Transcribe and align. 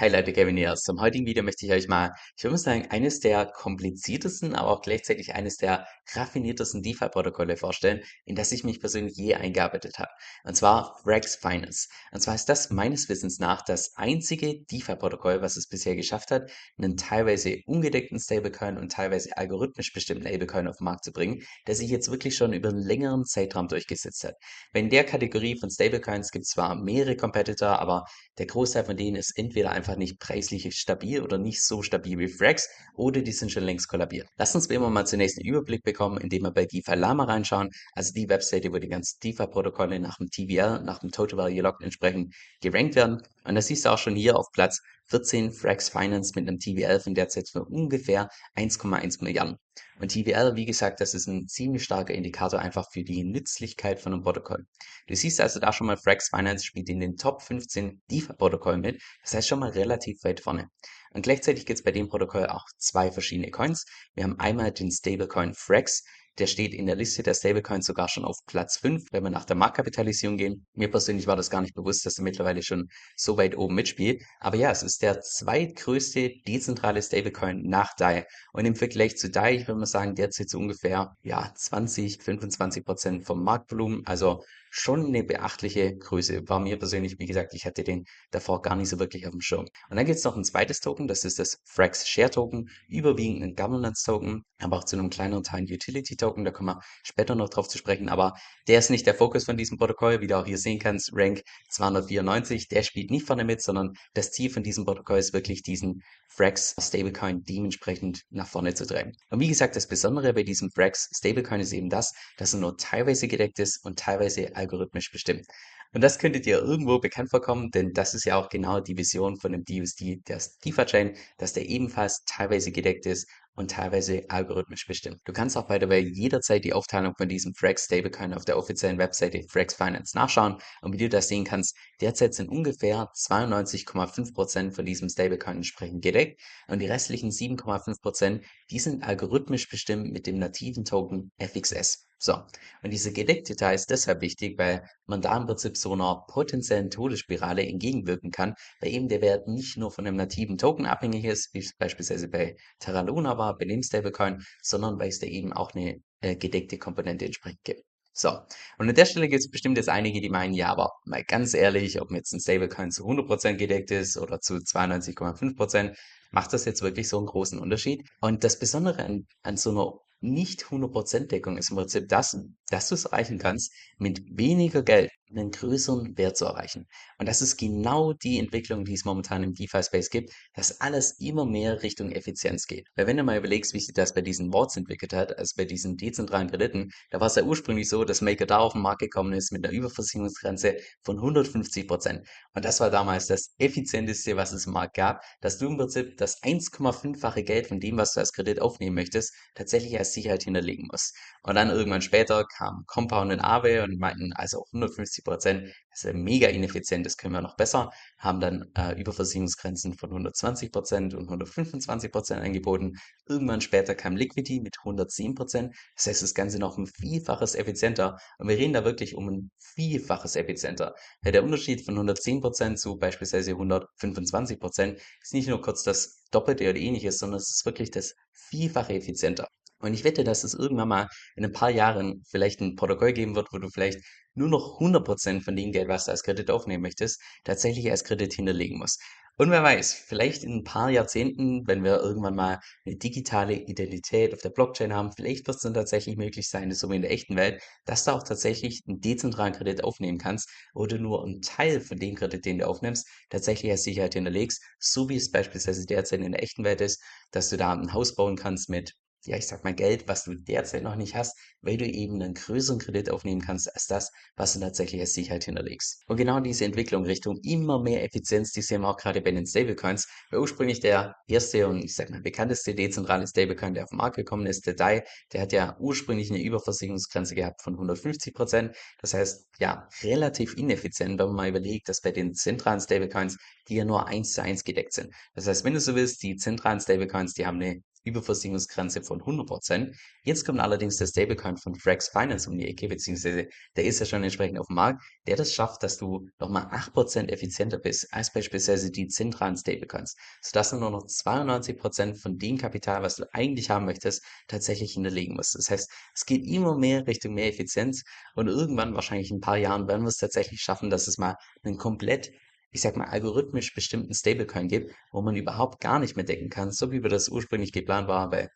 Hey 0.00 0.10
Leute, 0.10 0.32
Kevin 0.32 0.56
hier. 0.56 0.76
Zum 0.76 0.98
heutigen 0.98 1.26
Video 1.26 1.42
möchte 1.42 1.66
ich 1.66 1.72
euch 1.72 1.86
mal, 1.86 2.12
ich 2.34 2.42
würde 2.42 2.52
mal 2.52 2.58
sagen, 2.58 2.86
eines 2.88 3.20
der 3.20 3.44
kompliziertesten, 3.44 4.54
aber 4.54 4.70
auch 4.70 4.80
gleichzeitig 4.80 5.34
eines 5.34 5.58
der 5.58 5.86
raffiniertesten 6.14 6.82
DeFi-Protokolle 6.82 7.58
vorstellen, 7.58 8.00
in 8.24 8.34
das 8.34 8.50
ich 8.50 8.64
mich 8.64 8.80
persönlich 8.80 9.14
je 9.18 9.34
eingearbeitet 9.34 9.98
habe. 9.98 10.08
Und 10.44 10.56
zwar 10.56 10.98
Frax 11.04 11.36
Finance. 11.36 11.88
Und 12.12 12.22
zwar 12.22 12.34
ist 12.34 12.46
das 12.46 12.70
meines 12.70 13.10
Wissens 13.10 13.40
nach 13.40 13.60
das 13.62 13.94
einzige 13.96 14.64
DeFi-Protokoll, 14.72 15.42
was 15.42 15.58
es 15.58 15.68
bisher 15.68 15.96
geschafft 15.96 16.30
hat, 16.30 16.50
einen 16.78 16.96
teilweise 16.96 17.58
ungedeckten 17.66 18.18
Stablecoin 18.18 18.78
und 18.78 18.92
teilweise 18.92 19.36
algorithmisch 19.36 19.92
bestimmten 19.92 20.26
Stablecoin 20.26 20.66
auf 20.66 20.78
den 20.78 20.84
Markt 20.84 21.04
zu 21.04 21.12
bringen, 21.12 21.42
der 21.66 21.74
sich 21.74 21.90
jetzt 21.90 22.10
wirklich 22.10 22.36
schon 22.36 22.54
über 22.54 22.70
einen 22.70 22.78
längeren 22.78 23.26
Zeitraum 23.26 23.68
durchgesetzt 23.68 24.24
hat. 24.24 24.36
In 24.72 24.88
der 24.88 25.04
Kategorie 25.04 25.58
von 25.60 25.68
Stablecoins 25.68 26.30
gibt 26.30 26.46
es 26.46 26.52
zwar 26.52 26.74
mehrere 26.74 27.16
Competitor, 27.16 27.78
aber 27.78 28.06
der 28.38 28.46
Großteil 28.46 28.86
von 28.86 28.96
denen 28.96 29.16
ist 29.16 29.36
entweder 29.36 29.72
einfach 29.72 29.89
nicht 29.96 30.18
preislich 30.18 30.74
stabil 30.76 31.22
oder 31.22 31.38
nicht 31.38 31.62
so 31.62 31.82
stabil 31.82 32.18
wie 32.18 32.28
Frax 32.28 32.68
oder 32.94 33.20
die 33.20 33.32
sind 33.32 33.50
schon 33.50 33.64
längst 33.64 33.88
kollabiert. 33.88 34.28
Lass 34.36 34.54
uns 34.54 34.68
wie 34.68 34.74
immer 34.74 34.90
mal 34.90 35.06
zunächst 35.06 35.38
einen 35.38 35.48
Überblick 35.48 35.82
bekommen, 35.82 36.18
indem 36.18 36.42
wir 36.42 36.50
bei 36.50 36.66
DeFi 36.66 36.94
Lama 36.94 37.24
reinschauen, 37.24 37.70
also 37.92 38.12
die 38.12 38.28
Webseite, 38.28 38.72
wo 38.72 38.78
die 38.78 38.88
ganzen 38.88 39.18
DeFi-Protokolle 39.22 40.00
nach 40.00 40.18
dem 40.18 40.30
TVL, 40.30 40.82
nach 40.82 40.98
dem 40.98 41.10
Total 41.10 41.38
Value 41.38 41.62
Locked 41.62 41.82
entsprechend 41.82 42.34
gerankt 42.60 42.94
werden. 42.94 43.22
Und 43.44 43.54
das 43.54 43.66
siehst 43.66 43.84
du 43.84 43.90
auch 43.90 43.98
schon 43.98 44.16
hier 44.16 44.36
auf 44.36 44.50
Platz 44.52 44.80
14 45.10 45.52
Frax 45.52 45.88
Finance 45.88 46.32
mit 46.34 46.48
einem 46.48 46.58
TVL 46.58 47.00
von 47.00 47.14
derzeit 47.14 47.48
von 47.48 47.62
ungefähr 47.62 48.28
1,1 48.56 49.22
Milliarden. 49.22 49.56
Und 49.98 50.12
TVL, 50.12 50.54
wie 50.54 50.64
gesagt, 50.64 51.00
das 51.00 51.14
ist 51.14 51.26
ein 51.26 51.46
ziemlich 51.48 51.84
starker 51.84 52.14
Indikator 52.14 52.60
einfach 52.60 52.90
für 52.90 53.02
die 53.02 53.24
Nützlichkeit 53.24 54.00
von 54.00 54.14
einem 54.14 54.22
Protokoll. 54.22 54.66
Du 55.06 55.14
siehst 55.14 55.40
also 55.40 55.60
da 55.60 55.72
schon 55.72 55.88
mal, 55.88 55.96
Frax 55.96 56.28
Finance 56.28 56.64
spielt 56.64 56.88
in 56.88 57.00
den 57.00 57.16
Top 57.16 57.42
15 57.42 58.00
DeFi-Protokollen 58.10 58.80
mit. 58.80 59.02
Das 59.22 59.34
heißt 59.34 59.48
schon 59.48 59.60
mal 59.60 59.70
relativ 59.70 60.22
weit 60.24 60.40
vorne. 60.40 60.68
Und 61.12 61.22
gleichzeitig 61.22 61.66
gibt 61.66 61.78
es 61.78 61.84
bei 61.84 61.90
dem 61.90 62.08
Protokoll 62.08 62.46
auch 62.46 62.66
zwei 62.78 63.10
verschiedene 63.10 63.50
Coins. 63.50 63.84
Wir 64.14 64.24
haben 64.24 64.38
einmal 64.38 64.70
den 64.70 64.90
Stablecoin 64.90 65.54
Frax, 65.54 66.04
der 66.38 66.46
steht 66.46 66.74
in 66.74 66.86
der 66.86 66.96
Liste 66.96 67.22
der 67.22 67.34
Stablecoins 67.34 67.86
sogar 67.86 68.08
schon 68.08 68.24
auf 68.24 68.36
Platz 68.46 68.78
5, 68.78 69.04
wenn 69.10 69.24
wir 69.24 69.30
nach 69.30 69.44
der 69.44 69.56
Marktkapitalisierung 69.56 70.36
gehen. 70.36 70.66
Mir 70.74 70.90
persönlich 70.90 71.26
war 71.26 71.36
das 71.36 71.50
gar 71.50 71.60
nicht 71.60 71.74
bewusst, 71.74 72.06
dass 72.06 72.18
er 72.18 72.24
mittlerweile 72.24 72.62
schon 72.62 72.88
so 73.16 73.36
weit 73.36 73.56
oben 73.56 73.74
mitspielt. 73.74 74.22
Aber 74.38 74.56
ja, 74.56 74.70
es 74.70 74.82
ist 74.82 75.02
der 75.02 75.20
zweitgrößte 75.20 76.32
dezentrale 76.46 77.02
Stablecoin 77.02 77.62
nach 77.62 77.94
DAI. 77.96 78.26
Und 78.52 78.64
im 78.64 78.76
Vergleich 78.76 79.16
zu 79.16 79.30
DAI, 79.30 79.56
ich 79.56 79.68
würde 79.68 79.80
mal 79.80 79.86
sagen, 79.86 80.14
derzeit 80.14 80.48
so 80.48 80.58
ungefähr 80.58 81.14
ja, 81.22 81.52
20, 81.54 82.22
25 82.22 82.84
Prozent 82.84 83.24
vom 83.24 83.42
Marktvolumen. 83.42 84.06
Also 84.06 84.42
schon 84.70 85.06
eine 85.06 85.24
beachtliche 85.24 85.96
Größe. 85.96 86.48
War 86.48 86.60
mir 86.60 86.78
persönlich, 86.78 87.18
wie 87.18 87.26
gesagt, 87.26 87.52
ich 87.54 87.66
hatte 87.66 87.84
den 87.84 88.06
davor 88.30 88.62
gar 88.62 88.76
nicht 88.76 88.88
so 88.88 88.98
wirklich 88.98 89.26
auf 89.26 89.32
dem 89.32 89.40
Schirm. 89.40 89.66
Und 89.90 89.96
dann 89.96 90.06
gibt 90.06 90.18
es 90.18 90.24
noch 90.24 90.36
ein 90.36 90.44
zweites 90.44 90.80
Token, 90.80 91.08
das 91.08 91.24
ist 91.24 91.38
das 91.38 91.58
Frax 91.64 92.08
Share 92.08 92.30
Token, 92.30 92.70
überwiegend 92.88 93.42
ein 93.42 93.54
Governance 93.54 94.04
Token, 94.04 94.44
aber 94.58 94.78
auch 94.78 94.84
zu 94.84 94.96
einem 94.96 95.10
kleineren 95.10 95.42
Teil 95.42 95.60
ein 95.60 95.64
Utility 95.64 96.16
Token, 96.16 96.44
da 96.44 96.50
kommen 96.50 96.68
wir 96.68 96.80
später 97.02 97.34
noch 97.34 97.48
drauf 97.48 97.68
zu 97.68 97.78
sprechen, 97.78 98.08
aber 98.08 98.34
der 98.68 98.78
ist 98.78 98.90
nicht 98.90 99.06
der 99.06 99.14
Fokus 99.14 99.44
von 99.44 99.56
diesem 99.56 99.78
Protokoll, 99.78 100.20
wie 100.20 100.26
du 100.26 100.38
auch 100.38 100.46
hier 100.46 100.58
sehen 100.58 100.78
kannst, 100.78 101.10
Rank 101.12 101.42
294, 101.70 102.68
der 102.68 102.82
spielt 102.82 103.10
nicht 103.10 103.26
vorne 103.26 103.44
mit, 103.44 103.62
sondern 103.62 103.94
das 104.14 104.30
Ziel 104.30 104.50
von 104.50 104.62
diesem 104.62 104.84
Protokoll 104.84 105.18
ist 105.18 105.32
wirklich 105.32 105.62
diesen 105.62 106.02
Frax 106.28 106.76
Stablecoin 106.78 107.42
dementsprechend 107.42 108.22
nach 108.30 108.46
vorne 108.46 108.74
zu 108.74 108.86
treiben. 108.86 109.12
Und 109.30 109.40
wie 109.40 109.48
gesagt, 109.48 109.74
das 109.74 109.88
Besondere 109.88 110.32
bei 110.32 110.44
diesem 110.44 110.70
Frax 110.70 111.08
Stablecoin 111.12 111.60
ist 111.60 111.72
eben 111.72 111.90
das, 111.90 112.12
dass 112.36 112.54
er 112.54 112.60
nur 112.60 112.76
teilweise 112.76 113.26
gedeckt 113.26 113.58
ist 113.58 113.84
und 113.84 113.98
teilweise 113.98 114.54
algorithmisch 114.60 115.10
bestimmt. 115.10 115.46
Und 115.92 116.02
das 116.02 116.18
könnte 116.18 116.40
dir 116.40 116.58
irgendwo 116.58 117.00
bekannt 117.00 117.30
vorkommen, 117.30 117.70
denn 117.72 117.92
das 117.92 118.14
ist 118.14 118.24
ja 118.24 118.36
auch 118.36 118.48
genau 118.48 118.80
die 118.80 118.96
Vision 118.96 119.36
von 119.40 119.52
dem 119.52 119.64
DUSD, 119.64 120.22
der 120.28 120.40
DeFi-Chain, 120.64 121.16
dass 121.38 121.52
der 121.52 121.68
ebenfalls 121.68 122.22
teilweise 122.26 122.70
gedeckt 122.70 123.06
ist 123.06 123.28
und 123.54 123.70
teilweise 123.70 124.24
algorithmisch 124.28 124.86
bestimmt. 124.86 125.20
Du 125.24 125.32
kannst 125.32 125.56
auch 125.56 125.66
bei 125.66 125.78
der 125.78 125.88
Way 125.88 126.08
jederzeit 126.08 126.64
die 126.64 126.72
Aufteilung 126.72 127.14
von 127.16 127.28
diesem 127.28 127.54
Frax 127.54 127.84
Stablecoin 127.84 128.34
auf 128.34 128.44
der 128.44 128.56
offiziellen 128.56 128.98
Webseite 128.98 129.42
Frax 129.48 129.74
Finance 129.74 130.16
nachschauen. 130.16 130.58
Und 130.82 130.92
wie 130.92 130.98
du 130.98 131.08
das 131.08 131.28
sehen 131.28 131.44
kannst, 131.44 131.76
derzeit 132.00 132.34
sind 132.34 132.48
ungefähr 132.48 133.10
92,5% 133.14 134.72
von 134.72 134.84
diesem 134.84 135.08
Stablecoin 135.08 135.56
entsprechend 135.56 136.02
gedeckt 136.02 136.40
und 136.68 136.80
die 136.80 136.86
restlichen 136.86 137.30
7,5%, 137.30 138.42
die 138.70 138.78
sind 138.78 139.02
algorithmisch 139.02 139.68
bestimmt 139.68 140.12
mit 140.12 140.26
dem 140.26 140.38
nativen 140.38 140.84
Token 140.84 141.32
FXS. 141.38 142.06
So, 142.22 142.34
und 142.82 142.90
diese 142.90 143.14
gedeckte 143.14 143.56
Teil 143.56 143.74
ist 143.74 143.88
deshalb 143.88 144.20
wichtig, 144.20 144.58
weil 144.58 144.86
man 145.06 145.22
da 145.22 145.34
im 145.38 145.46
Prinzip 145.46 145.78
so 145.78 145.94
einer 145.94 146.26
potenziellen 146.28 146.90
Todesspirale 146.90 147.66
entgegenwirken 147.66 148.30
kann, 148.30 148.54
weil 148.80 148.90
eben 148.90 149.08
der 149.08 149.22
Wert 149.22 149.48
nicht 149.48 149.78
nur 149.78 149.90
von 149.90 150.06
einem 150.06 150.18
nativen 150.18 150.58
Token 150.58 150.84
abhängig 150.84 151.24
ist, 151.24 151.54
wie 151.54 151.66
beispielsweise 151.78 152.28
bei 152.28 152.56
Terra 152.78 153.00
Luna 153.00 153.38
war, 153.40 153.58
bei 153.58 153.64
dem 153.64 153.82
Stablecoin, 153.82 154.44
sondern 154.62 154.98
weil 155.00 155.08
es 155.08 155.18
da 155.18 155.26
eben 155.26 155.52
auch 155.52 155.74
eine 155.74 155.96
äh, 156.20 156.36
gedeckte 156.36 156.78
Komponente 156.78 157.24
entsprechend 157.24 157.64
gibt. 157.64 157.82
So, 158.12 158.30
und 158.78 158.88
an 158.88 158.94
der 158.94 159.06
Stelle 159.06 159.28
gibt 159.28 159.40
es 159.40 159.50
bestimmt 159.50 159.76
jetzt 159.76 159.88
einige, 159.88 160.20
die 160.20 160.28
meinen, 160.28 160.52
ja, 160.52 160.68
aber 160.68 160.90
mal 161.04 161.24
ganz 161.24 161.54
ehrlich, 161.54 162.00
ob 162.00 162.10
jetzt 162.12 162.32
ein 162.32 162.40
Stablecoin 162.40 162.90
zu 162.90 163.04
100% 163.04 163.54
gedeckt 163.54 163.90
ist 163.90 164.16
oder 164.18 164.40
zu 164.40 164.54
92,5%, 164.56 165.96
macht 166.30 166.52
das 166.52 166.64
jetzt 166.64 166.82
wirklich 166.82 167.08
so 167.08 167.18
einen 167.18 167.26
großen 167.26 167.58
Unterschied? 167.58 168.06
Und 168.20 168.44
das 168.44 168.58
Besondere 168.58 169.04
an, 169.04 169.26
an 169.42 169.56
so 169.56 169.70
einer 169.70 169.92
nicht 170.20 170.64
100% 170.64 171.28
Deckung 171.28 171.56
ist 171.56 171.70
im 171.70 171.76
Prinzip 171.76 172.08
das, 172.08 172.36
dass 172.68 172.88
du 172.88 172.94
es 172.94 173.06
erreichen 173.06 173.38
kannst, 173.38 173.72
mit 173.98 174.22
weniger 174.36 174.82
Geld 174.82 175.10
einen 175.30 175.50
größeren 175.50 176.16
Wert 176.18 176.36
zu 176.36 176.44
erreichen. 176.44 176.86
Und 177.18 177.28
das 177.28 177.42
ist 177.42 177.56
genau 177.56 178.12
die 178.12 178.38
Entwicklung, 178.38 178.84
die 178.84 178.94
es 178.94 179.04
momentan 179.04 179.42
im 179.44 179.54
DeFi-Space 179.54 180.10
gibt, 180.10 180.32
dass 180.54 180.80
alles 180.80 181.20
immer 181.20 181.46
mehr 181.46 181.82
Richtung 181.82 182.10
Effizienz 182.10 182.66
geht. 182.66 182.88
Weil 182.96 183.06
wenn 183.06 183.16
du 183.16 183.22
mal 183.22 183.38
überlegst, 183.38 183.72
wie 183.74 183.80
sich 183.80 183.94
das 183.94 184.14
bei 184.14 184.22
diesen 184.22 184.50
Boards 184.50 184.76
entwickelt 184.76 185.12
hat, 185.12 185.38
also 185.38 185.54
bei 185.56 185.64
diesen 185.64 185.96
dezentralen 185.96 186.50
Krediten, 186.50 186.90
da 187.10 187.20
war 187.20 187.28
es 187.28 187.36
ja 187.36 187.42
ursprünglich 187.42 187.88
so, 187.88 188.04
dass 188.04 188.20
MakerDAO 188.20 188.66
auf 188.66 188.72
den 188.72 188.82
Markt 188.82 189.00
gekommen 189.00 189.32
ist 189.32 189.52
mit 189.52 189.64
einer 189.64 189.72
Überversicherungsgrenze 189.72 190.76
von 191.04 191.16
150 191.16 191.86
Prozent. 191.86 192.26
Und 192.54 192.64
das 192.64 192.80
war 192.80 192.90
damals 192.90 193.26
das 193.26 193.54
effizienteste, 193.58 194.36
was 194.36 194.52
es 194.52 194.66
im 194.66 194.72
Markt 194.72 194.96
gab, 194.96 195.22
dass 195.40 195.58
du 195.58 195.68
im 195.68 195.76
Prinzip 195.76 196.16
das 196.16 196.42
1,5-fache 196.42 197.44
Geld 197.44 197.68
von 197.68 197.78
dem, 197.78 197.96
was 197.96 198.14
du 198.14 198.20
als 198.20 198.32
Kredit 198.32 198.60
aufnehmen 198.60 198.96
möchtest, 198.96 199.32
tatsächlich 199.54 199.96
als 199.98 200.09
Sicherheit 200.12 200.42
hinterlegen 200.42 200.88
musst. 200.90 201.16
Und 201.42 201.54
dann 201.54 201.70
irgendwann 201.70 202.02
später 202.02 202.44
kam 202.44 202.84
Compound 202.86 203.32
und 203.32 203.40
Aave 203.40 203.82
und 203.82 203.98
meinten, 203.98 204.32
also 204.34 204.64
150 204.72 205.20
50 205.20 205.24
Prozent. 205.24 205.74
Das 205.90 206.04
ist 206.04 206.14
mega 206.14 206.48
ineffizient, 206.48 207.04
das 207.04 207.16
können 207.16 207.34
wir 207.34 207.40
noch 207.40 207.56
besser. 207.56 207.90
Haben 208.18 208.40
dann 208.40 208.70
äh, 208.76 208.98
Überversicherungsgrenzen 209.00 209.94
von 209.94 210.10
120 210.10 210.72
Prozent 210.72 211.14
und 211.14 211.24
125 211.24 212.12
Prozent 212.12 212.42
angeboten. 212.42 212.96
Irgendwann 213.26 213.60
später 213.60 213.94
kam 213.94 214.16
Liquidity 214.16 214.60
mit 214.60 214.76
110 214.80 215.34
Prozent. 215.34 215.74
Das 215.96 216.06
heißt, 216.06 216.22
das 216.22 216.34
Ganze 216.34 216.58
noch 216.58 216.78
ein 216.78 216.86
Vielfaches 216.86 217.54
effizienter. 217.54 218.18
Und 218.38 218.48
wir 218.48 218.56
reden 218.56 218.72
da 218.72 218.84
wirklich 218.84 219.14
um 219.14 219.28
ein 219.28 219.50
Vielfaches 219.58 220.36
effizienter. 220.36 220.94
Ja, 221.24 221.32
der 221.32 221.44
Unterschied 221.44 221.84
von 221.84 221.94
110 221.94 222.40
Prozent 222.40 222.78
zu 222.78 222.96
beispielsweise 222.96 223.52
125 223.52 224.58
Prozent 224.60 225.00
ist 225.22 225.34
nicht 225.34 225.48
nur 225.48 225.60
kurz 225.60 225.82
das 225.82 226.24
Doppelte 226.30 226.68
oder 226.68 226.78
ähnliches, 226.78 227.18
sondern 227.18 227.38
es 227.38 227.50
ist 227.50 227.64
wirklich 227.66 227.90
das 227.90 228.14
Vielfache 228.32 228.94
effizienter. 228.94 229.48
Und 229.80 229.94
ich 229.94 230.04
wette, 230.04 230.24
dass 230.24 230.44
es 230.44 230.54
irgendwann 230.54 230.88
mal 230.88 231.08
in 231.36 231.44
ein 231.44 231.52
paar 231.52 231.70
Jahren 231.70 232.22
vielleicht 232.28 232.60
ein 232.60 232.76
Protokoll 232.76 233.12
geben 233.12 233.34
wird, 233.34 233.48
wo 233.52 233.58
du 233.58 233.68
vielleicht 233.70 234.00
nur 234.34 234.48
noch 234.48 234.78
100% 234.78 235.42
von 235.42 235.56
dem 235.56 235.72
Geld, 235.72 235.88
was 235.88 236.04
du 236.04 236.12
als 236.12 236.22
Kredit 236.22 236.50
aufnehmen 236.50 236.82
möchtest, 236.82 237.20
tatsächlich 237.44 237.90
als 237.90 238.04
Kredit 238.04 238.32
hinterlegen 238.32 238.78
musst. 238.78 239.02
Und 239.40 239.50
wer 239.50 239.62
weiß, 239.62 239.94
vielleicht 239.94 240.44
in 240.44 240.56
ein 240.56 240.64
paar 240.64 240.90
Jahrzehnten, 240.90 241.66
wenn 241.66 241.82
wir 241.82 241.98
irgendwann 242.00 242.34
mal 242.34 242.60
eine 242.84 242.96
digitale 242.96 243.54
Identität 243.54 244.34
auf 244.34 244.42
der 244.42 244.50
Blockchain 244.50 244.92
haben, 244.92 245.12
vielleicht 245.12 245.46
wird 245.46 245.56
es 245.56 245.62
dann 245.62 245.72
tatsächlich 245.72 246.18
möglich 246.18 246.50
sein, 246.50 246.70
so 246.72 246.90
wie 246.90 246.96
in 246.96 247.02
der 247.02 247.10
echten 247.10 247.36
Welt, 247.36 247.62
dass 247.86 248.04
du 248.04 248.10
auch 248.10 248.22
tatsächlich 248.22 248.82
einen 248.86 249.00
dezentralen 249.00 249.54
Kredit 249.54 249.82
aufnehmen 249.82 250.18
kannst, 250.18 250.50
du 250.74 250.98
nur 250.98 251.24
einen 251.24 251.40
Teil 251.40 251.80
von 251.80 251.98
dem 251.98 252.16
Kredit, 252.16 252.44
den 252.44 252.58
du 252.58 252.66
aufnimmst, 252.66 253.08
tatsächlich 253.30 253.72
als 253.72 253.84
Sicherheit 253.84 254.12
hinterlegst, 254.12 254.62
so 254.78 255.08
wie 255.08 255.16
es 255.16 255.30
beispielsweise 255.30 255.86
derzeit 255.86 256.20
in 256.20 256.32
der 256.32 256.42
echten 256.42 256.62
Welt 256.64 256.82
ist, 256.82 257.02
dass 257.30 257.48
du 257.48 257.56
da 257.56 257.72
ein 257.72 257.94
Haus 257.94 258.14
bauen 258.14 258.36
kannst 258.36 258.68
mit 258.68 258.94
ja, 259.24 259.36
ich 259.36 259.46
sag 259.46 259.64
mal, 259.64 259.74
Geld, 259.74 260.08
was 260.08 260.24
du 260.24 260.34
derzeit 260.34 260.82
noch 260.82 260.96
nicht 260.96 261.14
hast, 261.14 261.36
weil 261.60 261.76
du 261.76 261.84
eben 261.84 262.22
einen 262.22 262.34
größeren 262.34 262.78
Kredit 262.78 263.10
aufnehmen 263.10 263.40
kannst 263.40 263.72
als 263.72 263.86
das, 263.86 264.10
was 264.36 264.54
du 264.54 264.60
tatsächlich 264.60 265.00
als 265.00 265.12
Sicherheit 265.12 265.44
hinterlegst. 265.44 266.02
Und 266.06 266.16
genau 266.16 266.40
diese 266.40 266.64
Entwicklung 266.64 267.04
Richtung 267.04 267.38
immer 267.42 267.82
mehr 267.82 268.02
Effizienz, 268.02 268.52
die 268.52 268.62
sehen 268.62 268.80
wir 268.80 268.88
auch 268.88 268.96
gerade 268.96 269.20
bei 269.20 269.30
den 269.30 269.46
Stablecoins, 269.46 270.08
weil 270.30 270.40
ursprünglich 270.40 270.80
der 270.80 271.14
erste 271.26 271.68
und 271.68 271.84
ich 271.84 271.94
sag 271.94 272.10
mal 272.10 272.22
bekannteste 272.22 272.74
dezentrale 272.74 273.26
Stablecoin, 273.26 273.74
der 273.74 273.84
auf 273.84 273.90
den 273.90 273.98
Markt 273.98 274.16
gekommen 274.16 274.46
ist, 274.46 274.66
der 274.66 274.74
DAI, 274.74 275.04
der 275.32 275.42
hat 275.42 275.52
ja 275.52 275.76
ursprünglich 275.78 276.30
eine 276.30 276.42
Überversicherungsgrenze 276.42 277.34
gehabt 277.34 277.62
von 277.62 277.74
150 277.74 278.34
Prozent. 278.34 278.74
Das 279.00 279.12
heißt, 279.14 279.46
ja, 279.58 279.88
relativ 280.02 280.56
ineffizient, 280.56 281.18
wenn 281.18 281.26
man 281.26 281.36
mal 281.36 281.48
überlegt, 281.50 281.88
dass 281.88 282.00
bei 282.00 282.10
den 282.10 282.34
zentralen 282.34 282.80
Stablecoins 282.80 283.36
die 283.68 283.76
ja 283.76 283.84
nur 283.84 284.06
eins 284.06 284.32
zu 284.32 284.42
eins 284.42 284.64
gedeckt 284.64 284.92
sind. 284.92 285.14
Das 285.34 285.46
heißt, 285.46 285.64
wenn 285.64 285.74
du 285.74 285.80
so 285.80 285.94
willst, 285.94 286.22
die 286.22 286.36
zentralen 286.36 286.80
Stablecoins, 286.80 287.34
die 287.34 287.46
haben 287.46 287.60
eine 287.60 287.80
Überversicherungsgrenze 288.04 289.02
von 289.02 289.20
100%. 289.20 289.94
Jetzt 290.22 290.44
kommt 290.44 290.60
allerdings 290.60 290.96
der 290.96 291.06
Stablecoin 291.06 291.56
von 291.56 291.74
Frax 291.74 292.08
Finance 292.08 292.48
um 292.48 292.58
die 292.58 292.66
Ecke, 292.66 292.88
beziehungsweise 292.88 293.48
der 293.76 293.84
ist 293.84 294.00
ja 294.00 294.06
schon 294.06 294.22
entsprechend 294.22 294.58
auf 294.58 294.66
dem 294.66 294.76
Markt, 294.76 295.02
der 295.26 295.36
das 295.36 295.52
schafft, 295.52 295.82
dass 295.82 295.98
du 295.98 296.28
nochmal 296.38 296.66
8% 296.66 297.28
effizienter 297.28 297.78
bist 297.78 298.12
als 298.12 298.32
beispielsweise 298.32 298.90
die 298.90 299.08
zentralen 299.08 299.56
Stablecoins, 299.56 300.16
sodass 300.42 300.70
du 300.70 300.76
nur 300.76 300.90
noch 300.90 301.06
92% 301.06 302.20
von 302.20 302.38
dem 302.38 302.58
Kapital, 302.58 303.02
was 303.02 303.16
du 303.16 303.24
eigentlich 303.32 303.70
haben 303.70 303.84
möchtest, 303.84 304.24
tatsächlich 304.48 304.92
hinterlegen 304.92 305.36
musst. 305.36 305.54
Das 305.54 305.70
heißt, 305.70 305.90
es 306.14 306.26
geht 306.26 306.44
immer 306.46 306.76
mehr 306.76 307.06
Richtung 307.06 307.34
mehr 307.34 307.48
Effizienz 307.48 308.02
und 308.34 308.48
irgendwann, 308.48 308.94
wahrscheinlich 308.94 309.30
in 309.30 309.38
ein 309.38 309.40
paar 309.40 309.56
Jahren, 309.58 309.88
werden 309.88 310.02
wir 310.02 310.08
es 310.08 310.16
tatsächlich 310.16 310.60
schaffen, 310.60 310.90
dass 310.90 311.06
es 311.06 311.18
mal 311.18 311.36
einen 311.62 311.76
komplett 311.76 312.32
ich 312.70 312.80
sag 312.80 312.96
mal, 312.96 313.06
algorithmisch 313.06 313.74
bestimmten 313.74 314.14
Stablecoin 314.14 314.68
gibt, 314.68 314.92
wo 315.12 315.22
man 315.22 315.36
überhaupt 315.36 315.80
gar 315.80 315.98
nicht 315.98 316.16
mehr 316.16 316.24
decken 316.24 316.50
kann, 316.50 316.72
so 316.72 316.90
wie 316.92 317.00
das 317.00 317.28
ursprünglich 317.28 317.72
geplant 317.72 318.08
war 318.08 318.30
bei 318.30 318.50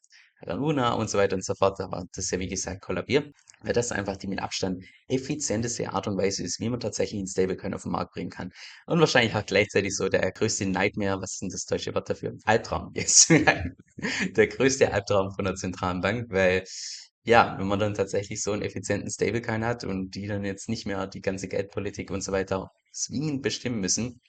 Luna 0.47 0.93
und 0.93 1.09
so 1.09 1.19
weiter 1.19 1.37
und 1.37 1.45
so 1.45 1.55
fort, 1.55 1.81
aber 1.81 2.05
das 2.15 2.27
ist 2.27 2.31
ja 2.31 2.39
wie 2.39 2.49
gesagt 2.49 2.83
kollabiert, 2.83 3.35
weil 3.63 3.73
das 3.73 3.93
einfach 3.93 4.17
die 4.17 4.27
mit 4.27 4.43
Abstand 4.43 4.85
effizienteste 5.09 5.91
Art 5.91 6.07
und 6.07 6.19
Weise 6.19 6.43
ist, 6.43 6.61
wie 6.61 6.69
man 6.69 6.81
tatsächlich 6.81 7.19
einen 7.19 7.29
Stablecoin 7.29 7.75
auf 7.75 7.83
den 7.83 7.93
Markt 7.93 8.13
bringen 8.13 8.31
kann. 8.31 8.51
Und 8.87 9.01
wahrscheinlich 9.01 9.35
auch 9.35 9.47
gleichzeitig 9.47 9.97
so 9.97 10.09
der 10.09 10.31
größte 10.33 10.67
Nightmare, 10.67 11.21
was 11.21 11.35
ist 11.35 11.43
denn 11.43 11.49
das 11.49 11.65
deutsche 11.65 11.95
Wort 11.95 12.11
dafür? 12.11 12.37
Albtraum, 12.45 12.93
yes. 12.95 13.29
der 14.37 14.47
größte 14.49 14.93
Albtraum 14.93 15.33
von 15.33 15.45
der 15.45 15.55
zentralen 15.55 16.01
Bank, 16.01 16.27
weil 16.31 16.65
ja, 17.25 17.57
wenn 17.59 17.67
man 17.67 17.79
dann 17.79 17.95
tatsächlich 17.95 18.43
so 18.43 18.53
einen 18.53 18.63
effizienten 18.63 19.11
Stablecoin 19.11 19.65
hat 19.65 19.85
und 19.85 20.13
die 20.15 20.27
dann 20.27 20.45
jetzt 20.45 20.69
nicht 20.69 20.87
mehr 20.87 21.07
die 21.07 21.23
ganze 21.23 21.49
Geldpolitik 21.49 22.11
und 22.11 22.23
so 22.23 22.33
weiter 22.33 22.71
zwingend 22.93 23.43
bestimmen 23.43 23.81
müssen. 23.81 24.21